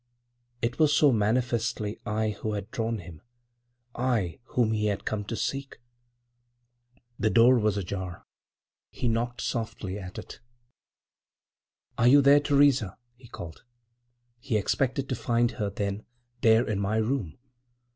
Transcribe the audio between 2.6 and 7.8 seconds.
drawn him, I whom he had come to seek. The door was